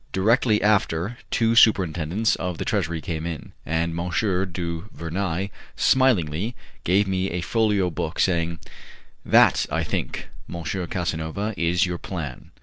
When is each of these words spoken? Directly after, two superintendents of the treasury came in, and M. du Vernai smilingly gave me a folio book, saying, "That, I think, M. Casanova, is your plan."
Directly 0.11 0.63
after, 0.63 1.19
two 1.29 1.53
superintendents 1.53 2.35
of 2.37 2.57
the 2.57 2.65
treasury 2.65 3.01
came 3.01 3.27
in, 3.27 3.51
and 3.67 3.91
M. 3.99 4.09
du 4.51 4.89
Vernai 4.91 5.51
smilingly 5.75 6.55
gave 6.83 7.07
me 7.07 7.29
a 7.29 7.41
folio 7.41 7.91
book, 7.91 8.19
saying, 8.19 8.57
"That, 9.23 9.67
I 9.71 9.83
think, 9.83 10.29
M. 10.51 10.63
Casanova, 10.87 11.53
is 11.55 11.85
your 11.85 11.99
plan." 11.99 12.49